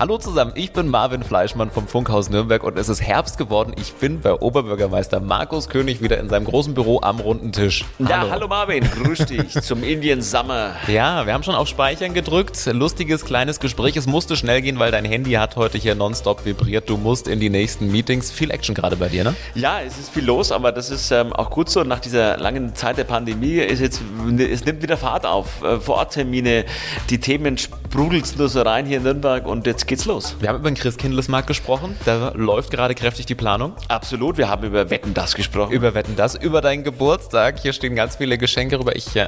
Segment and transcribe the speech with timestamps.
[0.00, 3.74] Hallo zusammen, ich bin Marvin Fleischmann vom Funkhaus Nürnberg und es ist Herbst geworden.
[3.78, 7.84] Ich bin bei Oberbürgermeister Markus König wieder in seinem großen Büro am runden Tisch.
[7.98, 10.70] Ja, hallo Marvin, grüß dich zum Indian Summer.
[10.88, 12.58] Ja, wir haben schon auf Speichern gedrückt.
[12.72, 13.94] Lustiges kleines Gespräch.
[13.94, 16.88] Es musste schnell gehen, weil dein Handy hat heute hier nonstop vibriert.
[16.88, 18.30] Du musst in die nächsten Meetings.
[18.30, 19.34] Viel Action gerade bei dir, ne?
[19.54, 21.84] Ja, es ist viel los, aber das ist ähm, auch gut so.
[21.84, 24.00] Nach dieser langen Zeit der Pandemie ist jetzt,
[24.38, 25.62] es nimmt wieder Fahrt auf.
[25.62, 26.64] Äh, Vororttermine,
[27.10, 27.58] die Themen
[27.90, 30.36] sprudeln nur so rein hier in Nürnberg und jetzt geht's los.
[30.38, 31.96] Wir haben über den Christkindlesmarkt gesprochen.
[32.04, 33.72] Da läuft gerade kräftig die Planung.
[33.88, 35.72] Absolut, wir haben über Wetten das gesprochen.
[35.72, 37.58] Über Wetten das, über deinen Geburtstag.
[37.58, 38.94] Hier stehen ganz viele Geschenke rüber.
[38.94, 39.26] Ich, äh,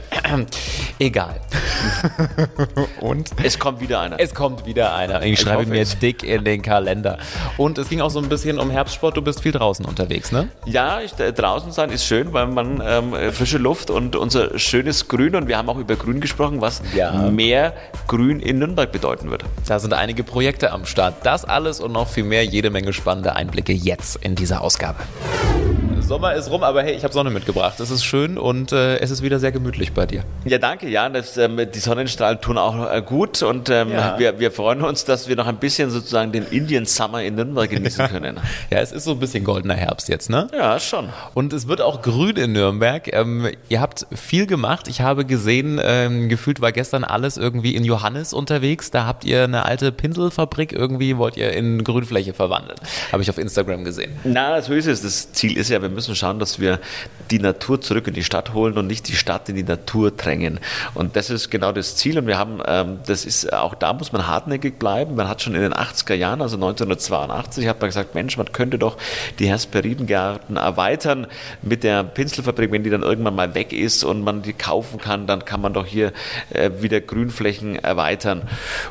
[1.00, 1.40] egal.
[3.00, 3.30] Und?
[3.42, 4.20] Es kommt wieder einer.
[4.20, 5.22] Es kommt wieder einer.
[5.22, 5.98] Ich, ich schreibe mir es.
[5.98, 7.18] dick in den Kalender.
[7.56, 9.16] Und es ging auch so ein bisschen um Herbstsport.
[9.16, 10.50] Du bist viel draußen unterwegs, ne?
[10.66, 15.08] Ja, ich, äh, draußen sein ist schön, weil man ähm, frische Luft und unser schönes
[15.08, 17.12] Grün und wir haben auch über Grün gesprochen, was ja.
[17.12, 17.74] mehr
[18.06, 19.44] Grün in Nürnberg bedeuten wird.
[19.66, 21.14] Da sind einige Projekte am Start.
[21.24, 24.98] Das alles und noch viel mehr, jede Menge spannende Einblicke jetzt in dieser Ausgabe.
[26.12, 27.80] Sommer ist rum, aber hey, ich habe Sonne mitgebracht.
[27.80, 30.24] Es ist schön und äh, es ist wieder sehr gemütlich bei dir.
[30.44, 31.08] Ja, danke, ja.
[31.08, 34.18] Das, ähm, die Sonnenstrahlen tun auch äh, gut und ähm, ja.
[34.18, 37.70] wir, wir freuen uns, dass wir noch ein bisschen sozusagen den Indian Summer in Nürnberg
[37.70, 38.38] genießen können.
[38.68, 40.48] ja, es ist so ein bisschen goldener Herbst jetzt, ne?
[40.52, 41.08] Ja, schon.
[41.32, 43.10] Und es wird auch grün in Nürnberg.
[43.10, 44.88] Ähm, ihr habt viel gemacht.
[44.88, 48.90] Ich habe gesehen, ähm, gefühlt war gestern alles irgendwie in Johannes unterwegs.
[48.90, 52.76] Da habt ihr eine alte Pinselfabrik irgendwie, wollt ihr in Grünfläche verwandeln.
[53.12, 54.12] Habe ich auf Instagram gesehen.
[54.24, 55.00] Na, so ist es.
[55.00, 56.80] Das Ziel ist ja, wir müssen schauen, dass wir
[57.30, 60.60] die Natur zurück in die Stadt holen und nicht die Stadt in die Natur drängen.
[60.94, 62.18] Und das ist genau das Ziel.
[62.18, 65.14] Und wir haben, ähm, das ist auch da muss man hartnäckig bleiben.
[65.14, 68.78] Man hat schon in den 80er Jahren, also 1982, hat man gesagt, Mensch, man könnte
[68.78, 68.96] doch
[69.38, 71.26] die Hesperidengärten erweitern
[71.62, 75.26] mit der Pinselfabrik, wenn die dann irgendwann mal weg ist und man die kaufen kann,
[75.26, 76.12] dann kann man doch hier
[76.50, 78.42] äh, wieder Grünflächen erweitern.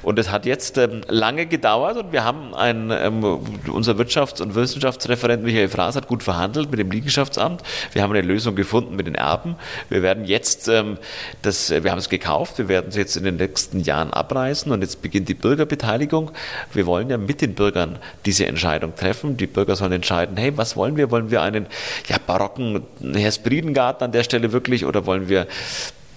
[0.02, 3.24] Und es hat jetzt ähm, lange gedauert und wir haben ein, ähm,
[3.72, 7.64] unser Wirtschafts- und Wissenschaftsreferent Michael Fraß hat gut verhandelt mit dem Liegenschaftsamt.
[7.94, 9.56] Wir haben eine Lösung gefunden mit den Erben.
[9.90, 10.98] Wir werden jetzt, ähm,
[11.42, 14.82] das, wir haben es gekauft, wir werden es jetzt in den nächsten Jahren abreißen und
[14.82, 16.32] jetzt beginnt die Bürgerbeteiligung.
[16.74, 19.36] Wir wollen ja mit den Bürgern diese Entscheidung treffen.
[19.36, 21.10] Die Bürger sollen entscheiden, hey, was wollen wir?
[21.12, 21.66] Wollen wir einen
[22.08, 25.48] ja, barocken Hesperidengarten an der Stelle wirklich oder wollen wir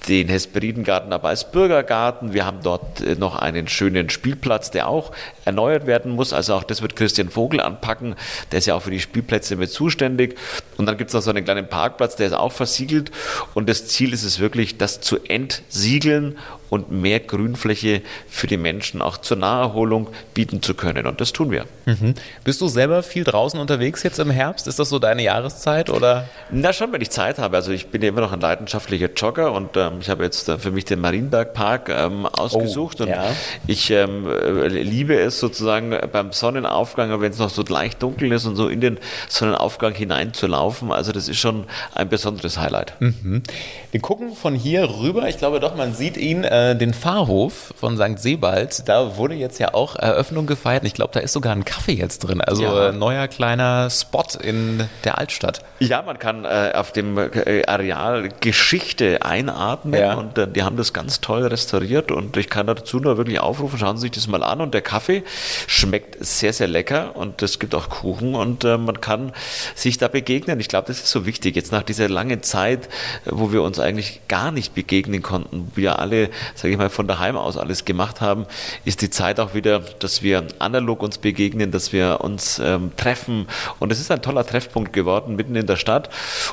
[0.09, 2.33] den Hesperidengarten aber als Bürgergarten.
[2.33, 5.13] Wir haben dort äh, noch einen schönen Spielplatz, der auch
[5.45, 6.33] erneuert werden muss.
[6.33, 8.15] Also auch das wird Christian Vogel anpacken.
[8.53, 10.37] Der ist ja auch für die Spielplätze mit zuständig.
[10.77, 13.11] Und dann gibt es noch so einen kleinen Parkplatz, der ist auch versiegelt.
[13.55, 16.39] Und das Ziel ist es wirklich, das zu entsiegeln
[16.71, 21.07] und mehr Grünfläche für die Menschen auch zur Naherholung bieten zu können.
[21.07, 21.67] Und das tun wir.
[21.87, 22.15] Mhm.
[22.45, 24.67] Bist du selber viel draußen unterwegs jetzt im Herbst?
[24.67, 26.29] Ist das so deine Jahreszeit oder?
[26.51, 27.57] Na schon, wenn ich Zeit habe.
[27.57, 30.59] Also ich bin ja immer noch ein leidenschaftlicher Jogger und ähm, ich habe jetzt äh,
[30.59, 33.25] für mich den Marienbergpark ähm, ausgesucht oh, und ja.
[33.67, 38.47] ich ähm, äh, liebe es sozusagen beim Sonnenaufgang, wenn es noch so leicht dunkel ist
[38.47, 38.99] und so in den
[39.29, 40.93] Sonnenaufgang hineinzulaufen.
[40.93, 41.65] Also das ist schon
[41.95, 42.95] ein besonderes Highlight.
[43.01, 43.43] Mhm.
[43.91, 45.29] Wir gucken von hier rüber.
[45.29, 46.45] Ich glaube doch, man sieht ihn.
[46.55, 48.19] Äh, äh, den Pfarrhof von St.
[48.19, 50.85] Sebald, da wurde jetzt ja auch Eröffnung gefeiert.
[50.85, 52.41] Ich glaube, da ist sogar ein Kaffee jetzt drin.
[52.41, 52.93] Also ja.
[52.93, 55.65] neuer kleiner Spot in der Altstadt.
[55.81, 60.15] Ja, man kann äh, auf dem äh, Areal Geschichte einatmen ja.
[60.15, 63.79] und äh, die haben das ganz toll restauriert und ich kann dazu nur wirklich aufrufen,
[63.79, 65.25] schauen Sie sich das mal an und der Kaffee
[65.67, 69.33] schmeckt sehr, sehr lecker und es gibt auch Kuchen und äh, man kann
[69.75, 70.61] sich da begegnen.
[70.61, 71.57] Ich glaube, das ist so wichtig.
[71.57, 72.89] Jetzt nach dieser langen Zeit,
[73.25, 77.37] wo wir uns eigentlich gar nicht begegnen konnten, wir alle sage ich mal, von daheim
[77.37, 78.47] aus alles gemacht haben,
[78.85, 83.47] ist die Zeit auch wieder, dass wir analog uns begegnen, dass wir uns ähm, treffen.
[83.79, 86.11] Und es ist ein toller Treffpunkt geworden, mitten in der Stadt.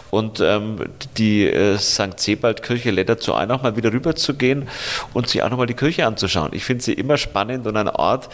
[0.09, 2.17] Und ähm, die äh, St.
[2.19, 4.67] Sebald-Kirche lädt dazu ein, auch mal wieder rüber zu gehen
[5.13, 6.51] und sich auch nochmal die Kirche anzuschauen.
[6.53, 8.29] Ich finde sie immer spannend und ein Ort,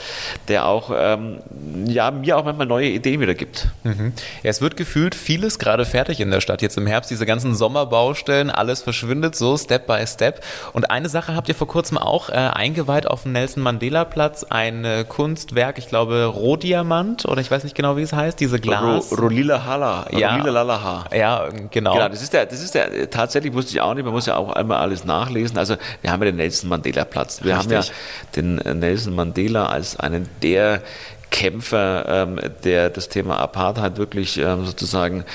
[0.47, 1.39] der auch ähm,
[1.85, 3.67] ja, mir auch manchmal neue Ideen wieder gibt.
[3.83, 4.13] Mhm.
[4.43, 6.61] Ja, es wird gefühlt vieles gerade fertig in der Stadt.
[6.61, 10.43] Jetzt im Herbst diese ganzen Sommerbaustellen, alles verschwindet so Step by Step.
[10.73, 14.43] Und eine Sache habt ihr vor kurzem auch äh, eingeweiht auf dem Nelson Mandela Platz
[14.43, 18.59] ein äh, Kunstwerk, ich glaube Rohdiamant oder ich weiß nicht genau, wie es heißt, diese
[18.59, 19.13] Glas.
[19.13, 21.05] Ro Rolila Hala, ja, Rolila Lalaha.
[21.15, 21.93] Ja, genau.
[21.93, 24.35] Genau, das ist der, das ist der, tatsächlich wusste ich auch nicht, man muss ja
[24.35, 25.57] auch einmal alles nachlesen.
[25.57, 27.41] Also wir haben ja den Nelson Mandela Platz.
[27.41, 27.77] Wir Richtig.
[27.77, 27.93] haben ja
[28.35, 30.81] den Nelson Mandela als einen der
[31.31, 35.25] Kämpfer, ähm, der das Thema Apartheid wirklich ähm, sozusagen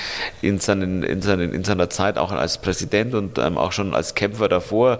[0.41, 4.15] in, seinen, in, seinen, in seiner Zeit auch als Präsident und ähm, auch schon als
[4.15, 4.99] Kämpfer davor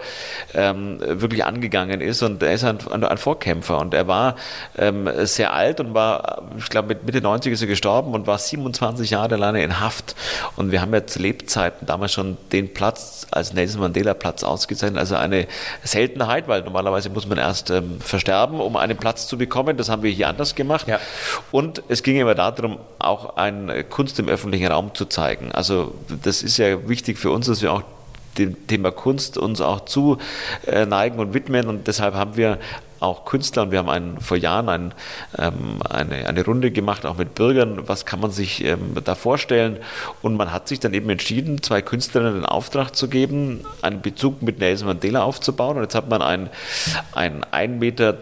[0.54, 2.22] ähm, wirklich angegangen ist.
[2.24, 4.36] Und er ist ein, ein Vorkämpfer und er war
[4.78, 8.38] ähm, sehr alt und war, ich glaube, mit Mitte 90 ist er gestorben und war
[8.38, 10.16] 27 Jahre lang in Haft.
[10.56, 15.00] Und wir haben ja zu Lebzeiten damals schon den Platz als Nelson Mandela Platz ausgezeichnet.
[15.00, 15.48] Also eine
[15.84, 19.78] Seltenheit, weil normalerweise muss man erst ähm, versterben, um einen Platz zu bekommen.
[19.78, 20.88] Das haben wir hier anders gemacht.
[20.88, 20.93] Ja.
[21.52, 25.52] Und es ging immer darum, auch eine Kunst im öffentlichen Raum zu zeigen.
[25.52, 25.94] Also
[26.24, 27.84] das ist ja wichtig für uns, dass wir auch
[28.38, 30.18] dem Thema Kunst uns auch zu
[30.66, 31.68] äh, neigen und widmen.
[31.68, 32.58] Und deshalb haben wir
[33.04, 34.94] auch Künstler und wir haben einen, vor Jahren ein,
[35.38, 39.78] ähm, eine, eine Runde gemacht, auch mit Bürgern, was kann man sich ähm, da vorstellen?
[40.22, 44.42] Und man hat sich dann eben entschieden, zwei Künstlerinnen den Auftrag zu geben, einen Bezug
[44.42, 45.78] mit Nelson Mandela aufzubauen.
[45.78, 46.50] Und jetzt hat man ein,
[47.14, 48.14] ein 1,83 Meter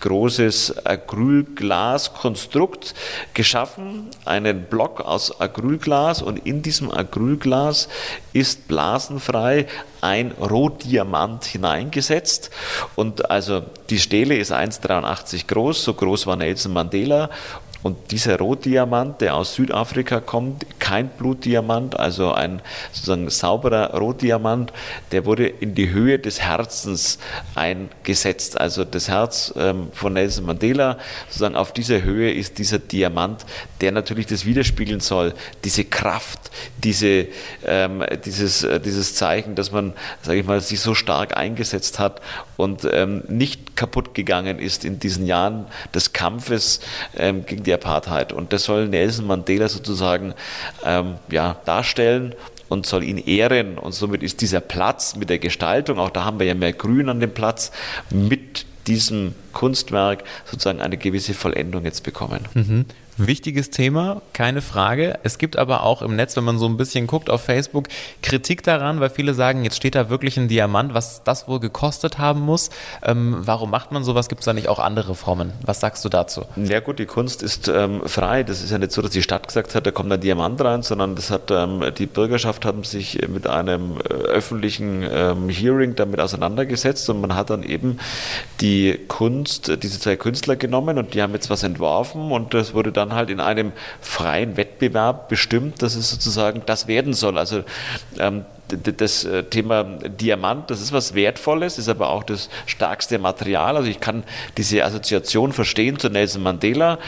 [0.00, 2.94] großes Acrylglas-Konstrukt
[3.34, 6.22] geschaffen, einen Block aus Acrylglas.
[6.22, 7.88] Und in diesem Acrylglas
[8.32, 9.66] ist blasenfrei
[10.00, 12.50] ein Rohdiamant hineingesetzt.
[12.96, 17.30] Und also die Stele ist 1,83 groß, so groß war Nelson Mandela.
[17.82, 22.62] Und dieser Rotdiamant, der aus Südafrika kommt, kein Blutdiamant, also ein
[22.92, 24.72] sozusagen sauberer Rotdiamant,
[25.12, 27.18] der wurde in die Höhe des Herzens
[27.54, 28.58] eingesetzt.
[28.58, 30.96] Also das Herz ähm, von Nelson Mandela,
[31.26, 33.44] sozusagen auf dieser Höhe ist dieser Diamant,
[33.82, 36.50] der natürlich das widerspiegeln soll, diese Kraft,
[36.82, 37.26] diese,
[37.66, 39.92] ähm, dieses, äh, dieses Zeichen, dass man,
[40.22, 42.22] sage ich mal, sich so stark eingesetzt hat
[42.56, 46.80] und ähm, nicht kaputt gegangen ist in diesen Jahren des Kampfes
[47.14, 48.32] gegen die Apartheid.
[48.32, 50.34] Und das soll Nelson Mandela sozusagen
[50.84, 52.34] ähm, ja, darstellen
[52.68, 53.78] und soll ihn ehren.
[53.78, 57.08] Und somit ist dieser Platz mit der Gestaltung, auch da haben wir ja mehr Grün
[57.08, 57.72] an dem Platz,
[58.10, 62.40] mit diesem Kunstwerk sozusagen eine gewisse Vollendung jetzt bekommen.
[62.54, 62.84] Mhm.
[63.20, 65.18] Wichtiges Thema, keine Frage.
[65.24, 67.88] Es gibt aber auch im Netz, wenn man so ein bisschen guckt auf Facebook,
[68.22, 72.18] Kritik daran, weil viele sagen, jetzt steht da wirklich ein Diamant, was das wohl gekostet
[72.18, 72.70] haben muss.
[73.02, 74.28] Ähm, warum macht man sowas?
[74.28, 75.52] Gibt es da nicht auch andere Formen?
[75.62, 76.44] Was sagst du dazu?
[76.56, 78.44] Ja gut, die Kunst ist ähm, frei.
[78.44, 80.82] Das ist ja nicht so, dass die Stadt gesagt hat, da kommt ein Diamant rein,
[80.82, 86.20] sondern das hat ähm, die Bürgerschaft haben sich mit einem äh, öffentlichen ähm, Hearing damit
[86.20, 87.98] auseinandergesetzt und man hat dann eben
[88.60, 92.92] die Kunst, diese zwei Künstler genommen und die haben jetzt was entworfen und das wurde
[92.92, 97.38] dann dann halt in einem freien Wettbewerb bestimmt, dass es sozusagen das werden soll.
[97.38, 97.64] Also
[98.18, 103.76] ähm, das äh, Thema Diamant, das ist was Wertvolles, ist aber auch das stärkste Material.
[103.76, 104.24] Also ich kann
[104.56, 106.98] diese Assoziation verstehen zu Nelson Mandela.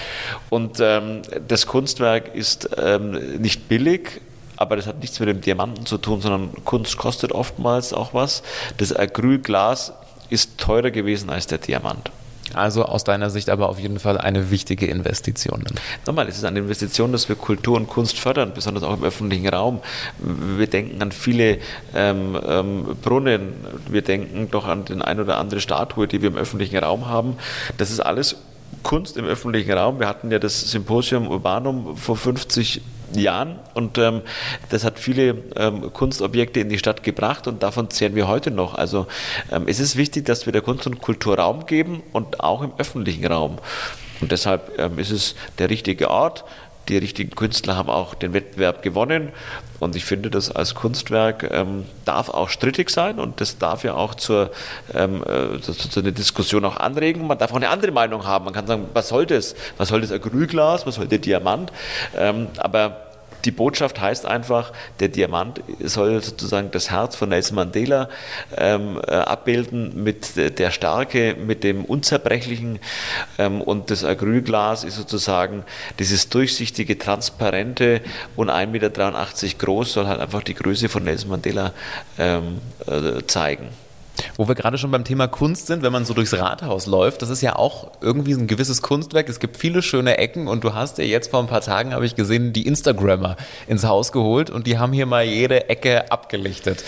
[0.48, 4.20] Und ähm, das Kunstwerk ist ähm, nicht billig,
[4.56, 8.42] aber das hat nichts mit dem Diamanten zu tun, sondern Kunst kostet oftmals auch was.
[8.76, 9.92] Das Acrylglas
[10.28, 12.10] ist teurer gewesen als der Diamant.
[12.54, 15.64] Also aus deiner Sicht aber auf jeden Fall eine wichtige Investition.
[16.06, 19.48] Nochmal, es ist eine Investition, dass wir Kultur und Kunst fördern, besonders auch im öffentlichen
[19.48, 19.80] Raum.
[20.18, 21.58] Wir denken an viele
[21.94, 23.54] ähm, ähm, Brunnen,
[23.88, 27.36] wir denken doch an den ein oder andere Statue, die wir im öffentlichen Raum haben.
[27.78, 28.36] Das ist alles
[28.82, 30.00] Kunst im öffentlichen Raum.
[30.00, 32.99] Wir hatten ja das Symposium Urbanum vor 50 Jahren.
[33.18, 34.22] Jahren und ähm,
[34.68, 38.74] das hat viele ähm, Kunstobjekte in die Stadt gebracht und davon zehren wir heute noch.
[38.74, 39.06] Also
[39.50, 42.72] ähm, es ist wichtig, dass wir der Kunst und Kultur Raum geben und auch im
[42.78, 43.58] öffentlichen Raum.
[44.20, 46.44] Und deshalb ähm, ist es der richtige Ort.
[46.88, 49.28] Die richtigen Künstler haben auch den Wettbewerb gewonnen.
[49.78, 53.94] Und ich finde, das als Kunstwerk ähm, darf auch strittig sein und das darf ja
[53.94, 54.50] auch zur,
[54.94, 57.26] ähm, äh, zu, einer Diskussion auch anregen.
[57.26, 58.44] Man darf auch eine andere Meinung haben.
[58.44, 59.54] Man kann sagen, was soll das?
[59.78, 60.86] Was soll das Acrylglas?
[60.86, 61.72] Was soll der Diamant?
[62.16, 63.09] Ähm, aber
[63.44, 68.08] die Botschaft heißt einfach, der Diamant soll sozusagen das Herz von Nelson Mandela
[68.56, 72.78] ähm, äh, abbilden mit der Stärke, mit dem Unzerbrechlichen.
[73.38, 75.64] Ähm, und das Acrylglas ist sozusagen
[75.98, 78.00] dieses durchsichtige, transparente
[78.36, 81.72] und 1,83 Meter groß, soll halt einfach die Größe von Nelson Mandela
[82.18, 83.68] ähm, äh, zeigen.
[84.36, 87.30] Wo wir gerade schon beim Thema Kunst sind, wenn man so durchs Rathaus läuft, das
[87.30, 89.28] ist ja auch irgendwie ein gewisses Kunstwerk.
[89.28, 92.06] Es gibt viele schöne Ecken und du hast ja jetzt vor ein paar Tagen, habe
[92.06, 93.36] ich gesehen, die Instagrammer
[93.66, 96.84] ins Haus geholt und die haben hier mal jede Ecke abgelichtet.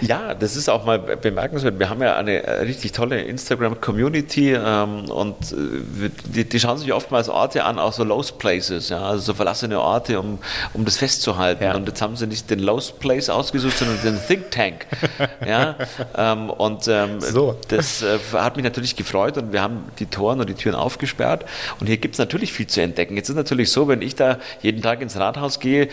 [0.00, 1.78] Ja, das ist auch mal bemerkenswert.
[1.78, 6.92] Wir haben ja eine äh, richtig tolle Instagram-Community ähm, und äh, die, die, schauen sich
[6.92, 10.38] oftmals Orte an, auch so Lost Places, ja, also so verlassene Orte, um,
[10.72, 11.64] um das festzuhalten.
[11.64, 11.74] Ja.
[11.74, 14.86] Und jetzt haben sie nicht den Lost Place ausgesucht, sondern den Think Tank.
[15.46, 15.76] ja,
[16.16, 17.56] ähm, und ähm, so.
[17.68, 21.44] das äh, hat mich natürlich gefreut und wir haben die Toren und die Türen aufgesperrt.
[21.80, 23.16] Und hier gibt es natürlich viel zu entdecken.
[23.16, 25.88] Jetzt ist es natürlich so, wenn ich da jeden Tag ins Rathaus gehe,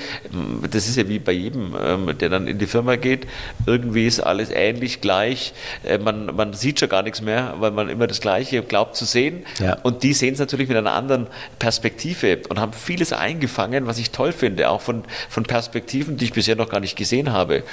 [0.69, 3.27] das ist ja wie bei jedem, ähm, der dann in die Firma geht,
[3.65, 5.53] irgendwie ist alles ähnlich, gleich.
[5.83, 9.05] Äh, man, man sieht schon gar nichts mehr, weil man immer das Gleiche glaubt zu
[9.05, 9.45] sehen.
[9.59, 9.77] Ja.
[9.83, 11.27] Und die sehen es natürlich mit einer anderen
[11.59, 16.33] Perspektive und haben vieles eingefangen, was ich toll finde, auch von, von Perspektiven, die ich
[16.33, 17.63] bisher noch gar nicht gesehen habe.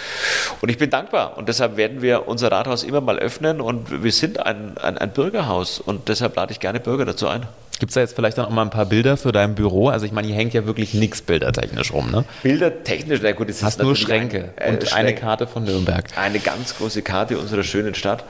[0.61, 4.13] Und ich bin dankbar und deshalb werden wir unser Rathaus immer mal öffnen und wir
[4.13, 7.47] sind ein, ein, ein Bürgerhaus und deshalb lade ich gerne Bürger dazu ein.
[7.79, 9.89] Gibt es da jetzt vielleicht auch mal ein paar Bilder für dein Büro?
[9.89, 12.25] Also ich meine, hier hängt ja wirklich nichts bildertechnisch rum, ne?
[12.43, 14.95] Bildertechnisch, na gut, es Hast nur Schränke ein, äh, und Schränke.
[14.95, 16.07] eine Karte von Nürnberg.
[16.17, 18.25] Eine ganz große Karte unserer schönen Stadt.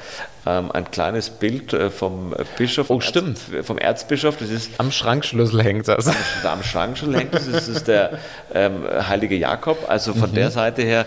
[0.46, 2.90] Ähm, ein kleines Bild äh, vom Bischof.
[2.90, 3.38] Oh, stimmt.
[3.52, 4.36] Erz, vom Erzbischof.
[4.36, 6.10] Das ist am Schrankschlüssel hängt das.
[6.44, 7.50] Am Schrankschlüssel hängt das.
[7.50, 8.18] Das ist der
[8.52, 9.88] ähm, heilige Jakob.
[9.88, 10.34] Also von mhm.
[10.34, 11.06] der Seite her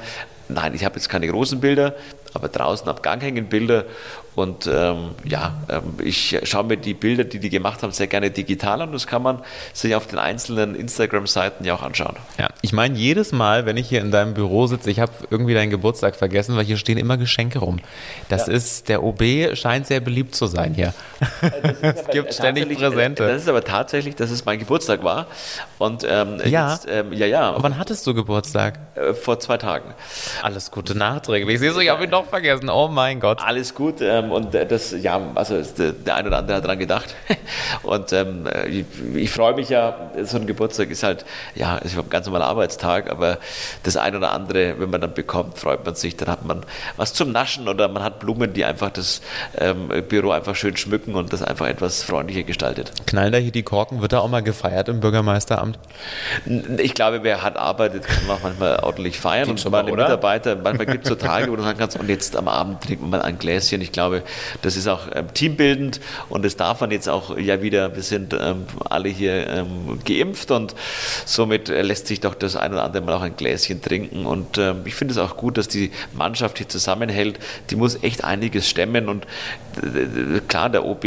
[0.52, 1.94] Nein, ich habe jetzt keine großen Bilder,
[2.34, 3.86] aber draußen am Gang hängen Bilder
[4.40, 8.32] und ähm, ja, ähm, ich schaue mir die Bilder, die die gemacht haben, sehr gerne
[8.32, 8.94] digital an.
[8.94, 9.42] Das kann man
[9.74, 12.16] sich auf den einzelnen Instagram-Seiten ja auch anschauen.
[12.38, 15.54] Ja, ich meine, jedes Mal, wenn ich hier in deinem Büro sitze, ich habe irgendwie
[15.54, 17.82] deinen Geburtstag vergessen, weil hier stehen immer Geschenke rum.
[18.30, 18.54] Das ja.
[18.54, 20.94] ist, der OB scheint sehr beliebt zu sein hier.
[21.82, 23.28] es gibt ständig Präsente.
[23.28, 25.28] Das ist aber tatsächlich, dass es mein Geburtstag war.
[25.80, 26.74] Und, ähm, ja.
[26.74, 27.50] Jetzt, ähm, ja, ja.
[27.50, 28.80] Und wann hattest du Geburtstag?
[28.96, 29.94] Äh, vor zwei Tagen.
[30.44, 31.56] Alles Gute nachträglich.
[31.56, 32.70] Ich sehe es, ich habe ihn doch vergessen.
[32.70, 33.42] Oh mein Gott.
[33.44, 34.02] Alles gut.
[34.02, 37.16] Ähm, und das, ja, also der eine oder andere hat daran gedacht.
[37.84, 38.86] Und ähm, ich,
[39.16, 43.10] ich freue mich ja, so ein Geburtstag ist halt, ja, ist ein ganz normaler Arbeitstag,
[43.10, 43.38] aber
[43.84, 46.64] das eine oder andere, wenn man dann bekommt, freut man sich, dann hat man
[46.98, 49.22] was zum Naschen oder man hat Blumen, die einfach das
[49.58, 52.92] ähm, Büro einfach schön schmücken und das einfach etwas freundlicher gestaltet.
[53.08, 54.02] Knallen da hier die Korken?
[54.02, 55.80] Wird da auch mal gefeiert im Bürgermeisteramt?
[56.78, 59.56] Ich glaube, wer hart arbeitet, kann auch manchmal ordentlich feiern.
[59.56, 62.48] Geht und meine Mitarbeiter, manchmal gibt es so Tage, wo du sagen kannst, jetzt am
[62.48, 63.82] Abend trinkt man mal ein Gläschen.
[63.82, 64.24] Ich glaube,
[64.62, 66.00] das ist auch ähm, teambildend
[66.30, 70.52] und das darf man jetzt auch ja wieder, wir sind ähm, alle hier ähm, geimpft
[70.52, 70.76] und
[71.26, 74.58] somit äh, lässt sich doch das ein oder andere Mal auch ein Gläschen trinken und
[74.58, 77.40] ähm, ich finde es auch gut, dass die Mannschaft hier zusammenhält.
[77.70, 79.26] Die muss echt einiges stemmen und
[79.84, 81.06] äh, klar, der OB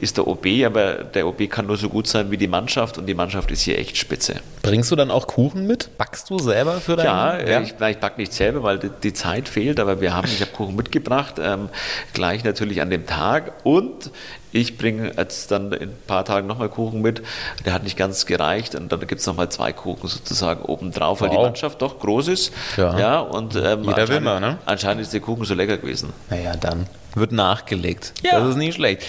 [0.00, 3.06] ist der OB, aber der OB kann nur so gut sein wie die Mannschaft und
[3.06, 4.36] die Mannschaft ist hier echt spitze.
[4.62, 5.96] Bringst du dann auch Kuchen mit?
[5.98, 7.06] Backst du selber für deinen?
[7.06, 7.60] Ja, ja?
[7.60, 10.56] ich, ich backe nicht selber, weil die, die, Zeit fehlt, aber wir haben, ich habe
[10.56, 11.68] Kuchen mitgebracht, ähm,
[12.12, 14.10] gleich natürlich an dem Tag und
[14.52, 17.22] ich bringe jetzt dann in ein paar Tagen nochmal Kuchen mit.
[17.64, 21.30] Der hat nicht ganz gereicht und dann gibt es nochmal zwei Kuchen sozusagen obendrauf, weil
[21.30, 21.36] wow.
[21.36, 22.52] die Mannschaft doch groß ist.
[22.76, 24.58] Ja, ja und ähm, Jeder will mal, ne?
[24.64, 26.12] anscheinend ist der Kuchen so lecker gewesen.
[26.30, 26.86] Naja, dann
[27.16, 28.12] wird nachgelegt.
[28.22, 28.38] Ja.
[28.38, 29.02] Das ist nicht schlecht.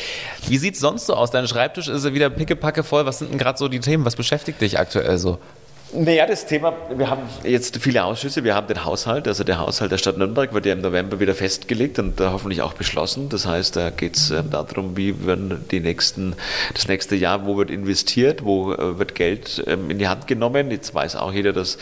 [0.48, 1.30] Wie sieht es sonst so aus?
[1.32, 3.06] Dein Schreibtisch ist ja wieder pickepacke voll.
[3.06, 4.04] Was sind denn gerade so die Themen?
[4.06, 5.40] Was beschäftigt dich aktuell so?
[5.94, 9.92] Naja, das Thema, wir haben jetzt viele Ausschüsse, wir haben den Haushalt, also der Haushalt
[9.92, 13.30] der Stadt Nürnberg wird ja im November wieder festgelegt und hoffentlich auch beschlossen.
[13.30, 16.36] Das heißt, da geht es äh, darum, wie werden die nächsten,
[16.74, 20.72] das nächste Jahr, wo wird investiert, wo äh, wird Geld ähm, in die Hand genommen.
[20.72, 21.78] Jetzt weiß auch jeder, dass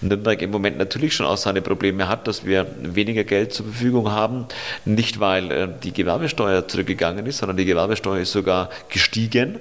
[0.00, 4.12] Nürnberg im Moment natürlich schon auch seine Probleme hat, dass wir weniger Geld zur Verfügung
[4.12, 4.46] haben.
[4.84, 9.58] Nicht, weil äh, die Gewerbesteuer zurückgegangen ist, sondern die Gewerbesteuer ist sogar gestiegen.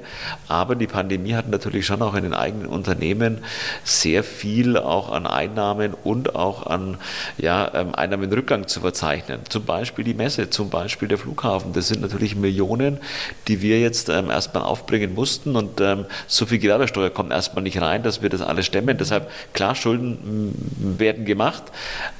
[0.47, 3.39] Aber die Pandemie hat natürlich schon auch in den eigenen Unternehmen
[3.87, 6.97] sehr viel auch an Einnahmen und auch an
[7.37, 9.39] ja, ähm, Einnahmenrückgang zu verzeichnen.
[9.47, 11.71] Zum Beispiel die Messe, zum Beispiel der Flughafen.
[11.71, 12.99] Das sind natürlich Millionen,
[13.47, 17.79] die wir jetzt ähm, erstmal aufbringen mussten und ähm, so viel Gewerbesteuer kommt erstmal nicht
[17.79, 18.97] rein, dass wir das alles stemmen.
[18.97, 20.53] Deshalb, klar, Schulden
[20.97, 21.63] werden gemacht,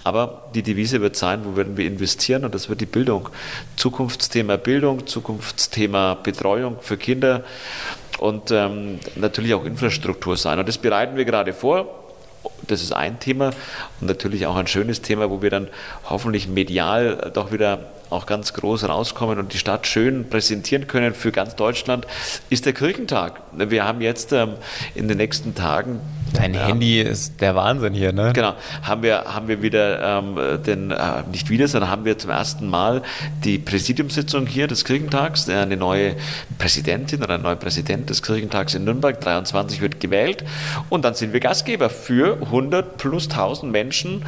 [0.05, 3.27] aber die Devise wird sein, wo werden wir investieren und das wird die Bildung.
[3.75, 7.43] Zukunftsthema Bildung, Zukunftsthema Betreuung für Kinder
[8.17, 10.59] und ähm, natürlich auch Infrastruktur sein.
[10.59, 12.03] Und das bereiten wir gerade vor.
[12.67, 13.51] Das ist ein Thema
[13.99, 15.67] und natürlich auch ein schönes Thema, wo wir dann
[16.09, 21.31] hoffentlich medial doch wieder auch ganz groß rauskommen und die Stadt schön präsentieren können für
[21.31, 22.05] ganz Deutschland,
[22.49, 23.41] ist der Kirchentag.
[23.53, 24.53] Wir haben jetzt ähm,
[24.95, 25.99] in den nächsten Tagen
[26.33, 26.67] Dein ja.
[26.67, 28.31] Handy ist der Wahnsinn hier, ne?
[28.33, 28.53] Genau.
[28.81, 32.67] Haben wir, haben wir wieder ähm, den, äh, nicht wieder, sondern haben wir zum ersten
[32.67, 33.01] Mal
[33.43, 35.49] die Präsidiumssitzung hier des Kirchentags.
[35.49, 36.15] Eine neue
[36.57, 40.43] Präsidentin oder ein neuer Präsident des Kirchentags in Nürnberg, 23 wird gewählt.
[40.89, 44.25] Und dann sind wir Gastgeber für 100 plus 1000 Menschen,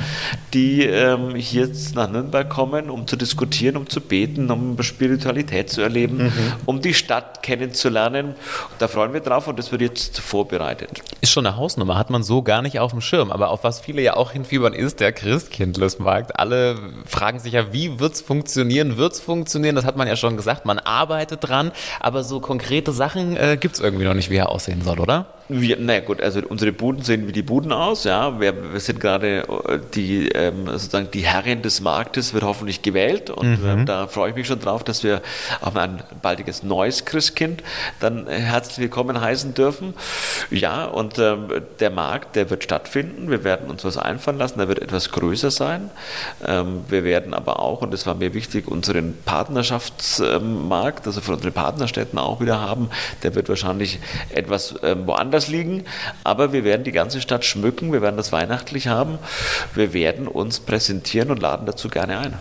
[0.54, 5.82] die ähm, hier nach Nürnberg kommen, um zu diskutieren, um zu beten, um Spiritualität zu
[5.82, 6.32] erleben, mhm.
[6.66, 8.36] um die Stadt kennenzulernen.
[8.78, 10.90] Da freuen wir drauf und das wird jetzt vorbereitet.
[11.22, 11.90] Ist schon eine Hausnummer.
[11.90, 13.32] Nummer hat man so gar nicht auf dem Schirm.
[13.32, 16.38] Aber auf was viele ja auch hinfiebern, ist der Christkindlesmarkt.
[16.40, 18.98] Alle fragen sich ja, wie wird es funktionieren?
[18.98, 19.76] Wird es funktionieren?
[19.76, 20.66] Das hat man ja schon gesagt.
[20.66, 21.72] Man arbeitet dran.
[22.00, 25.26] Aber so konkrete Sachen äh, gibt es irgendwie noch nicht, wie er aussehen soll, oder?
[25.52, 28.40] Wir, naja gut, also unsere Buden sehen wie die Buden aus, ja.
[28.40, 33.32] Wir, wir sind gerade äh, die ähm, sozusagen die Herrin des Marktes wird hoffentlich gewählt
[33.32, 33.68] und mhm.
[33.68, 35.24] ähm, da freue ich mich schon drauf, dass wir
[35.62, 37.64] auch mal ein baldiges neues Christkind
[38.00, 39.96] dann herzlich willkommen heißen dürfen.
[40.52, 41.48] Ja, und ähm,
[41.80, 43.32] der Markt, der wird stattfinden.
[43.32, 45.90] Wir werden uns was einfallen lassen, der wird etwas größer sein.
[46.46, 51.54] Ähm, wir werden aber auch, und das war mir wichtig, unseren Partnerschaftsmarkt, also von unseren
[51.54, 52.92] Partnerstädten auch wieder haben.
[53.24, 55.86] Der wird wahrscheinlich etwas ähm, woanders woanders liegen,
[56.24, 59.20] aber wir werden die ganze Stadt schmücken, wir werden das weihnachtlich haben,
[59.74, 62.34] wir werden uns präsentieren und laden dazu gerne ein.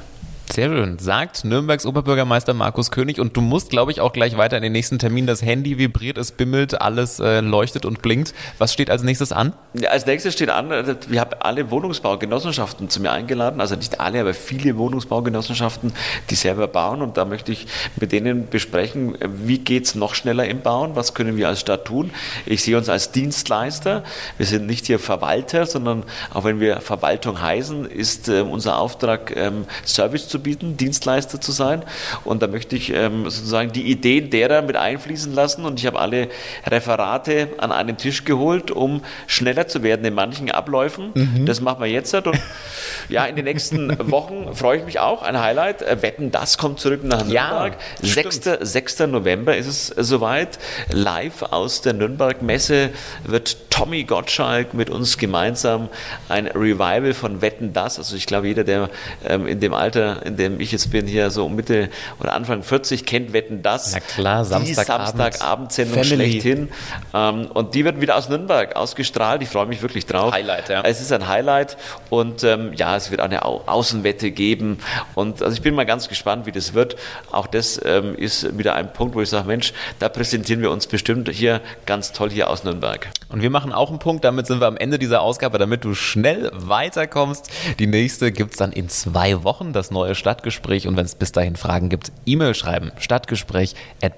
[0.50, 3.20] Sehr schön, sagt Nürnbergs Oberbürgermeister Markus König.
[3.20, 5.26] Und du musst, glaube ich, auch gleich weiter in den nächsten Termin.
[5.26, 8.32] Das Handy vibriert, es bimmelt, alles äh, leuchtet und blinkt.
[8.56, 9.52] Was steht als nächstes an?
[9.74, 13.60] Ja, als nächstes steht an, äh, wir haben alle Wohnungsbaugenossenschaften zu mir eingeladen.
[13.60, 15.92] Also nicht alle, aber viele Wohnungsbaugenossenschaften,
[16.30, 17.02] die selber bauen.
[17.02, 17.66] Und da möchte ich
[18.00, 20.96] mit denen besprechen, wie geht es noch schneller im Bauen?
[20.96, 22.10] Was können wir als Stadt tun?
[22.46, 24.02] Ich sehe uns als Dienstleister.
[24.38, 29.36] Wir sind nicht hier Verwalter, sondern auch wenn wir Verwaltung heißen, ist äh, unser Auftrag,
[29.36, 31.82] ähm, Service zu anzubieten, Dienstleister zu sein.
[32.24, 35.64] Und da möchte ich ähm, sozusagen die Ideen derer mit einfließen lassen.
[35.64, 36.28] Und ich habe alle
[36.66, 41.10] Referate an einen Tisch geholt, um schneller zu werden in manchen Abläufen.
[41.14, 41.46] Mhm.
[41.46, 42.14] Das machen wir jetzt.
[42.14, 42.38] Und
[43.08, 45.22] ja, in den nächsten Wochen freue ich mich auch.
[45.22, 45.82] Ein Highlight.
[45.82, 47.76] Äh, Wetten, das kommt zurück nach Nürnberg.
[48.02, 48.40] Ja, 6.
[48.60, 48.98] 6.
[49.00, 50.58] November ist es soweit.
[50.92, 52.90] Live aus der Nürnberg-Messe
[53.24, 55.88] wird Tommy Gottschalk mit uns gemeinsam
[56.28, 57.98] ein Revival von Wetten, das.
[57.98, 58.90] Also ich glaube, jeder, der
[59.24, 61.88] ähm, in dem Alter, in dem ich jetzt bin, hier so Mitte
[62.20, 63.92] oder Anfang 40, kennt Wetten, das.
[63.92, 65.08] Na klar, Samstagabend.
[65.08, 66.68] Die Samstagabendsendung schlechthin.
[67.14, 69.42] Ähm, und die wird wieder aus Nürnberg ausgestrahlt.
[69.42, 70.32] Ich freue mich wirklich drauf.
[70.32, 70.82] Highlight, ja.
[70.82, 71.76] Es ist ein Highlight.
[72.10, 74.78] Und ähm, ja, es wird eine Au Außenwette geben.
[75.14, 76.96] Und also ich bin mal ganz gespannt, wie das wird.
[77.32, 80.86] Auch das ähm, ist wieder ein Punkt, wo ich sage, Mensch, da präsentieren wir uns
[80.86, 83.08] bestimmt hier ganz toll hier aus Nürnberg.
[83.28, 85.94] Und wir machen auch einen Punkt, damit sind wir am Ende dieser Ausgabe, damit du
[85.94, 87.50] schnell weiterkommst.
[87.78, 90.86] Die nächste gibt es dann in zwei Wochen, das neue Stadtgespräch.
[90.86, 94.16] Und wenn es bis dahin Fragen gibt, E-Mail schreiben, stadtgespräch at